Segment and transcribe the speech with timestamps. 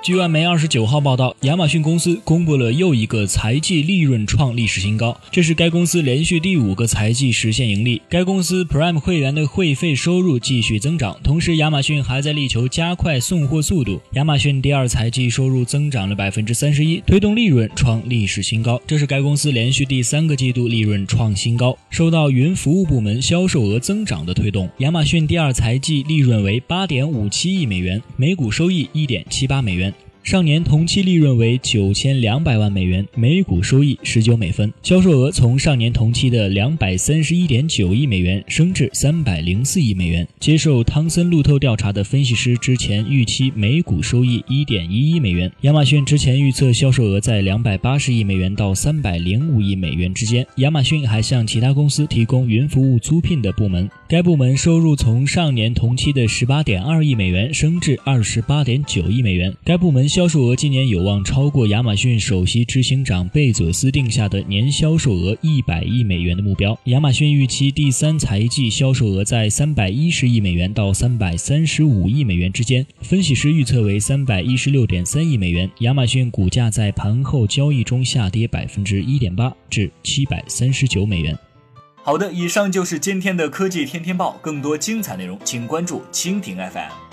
[0.00, 8.00] 据外媒二十九号报道，亚马逊公司公布了又一个财季利润创历史新高，这是该公司连续第五个财季实现盈利。
[8.08, 14.00] 该公司 Prime 会员的会费收入继续增长，同时亚马逊还在力求加快送货速度。
[14.12, 18.80] 亚马逊第二财季收入增长了百分之三十一，推动利润创历史新高。
[18.86, 24.70] 这是该公司连续第三个季度利润创新高，受到云服务部门销售额增长的推动。
[24.78, 29.92] 亚马逊第二财季利润为八点五七亿美元，每股收益一点七八美元。
[30.28, 40.28] 上年同期利润为九千两百万美元，每股收益十九美分，销售额从上年同期的两百三十一点九亿美元升至三百零四亿美元。
[40.38, 45.50] 接受汤森路透调查的分析师之前预期每股收益一点一一美元。
[45.62, 50.46] 亚马逊之前预测销售额在两百八十亿美元到三百零五亿美元之间。
[50.56, 59.56] 亚马逊还向其他公司提供云服务租赁的部门，该部门收入从上年同期的十八点二亿美元升至二十八点九亿美元。
[59.64, 60.06] 该部门。
[60.18, 66.76] 销售额今年有望超过亚马逊首席执行长贝佐斯定下的年销售额一百亿美元的目标。
[66.86, 75.70] 亚马逊预期第三财季销售额在三百一十亿美元到三百三十五亿美元之间，分析师预测为三百一十六点三亿美元。
[75.82, 81.38] 亚马逊股价在盘后交易中下跌百分之一点八，至七百三十九美元。
[82.02, 87.07] 好的，以上就是今天的科技天天报，更多精彩内容请关注蜻蜓 FM。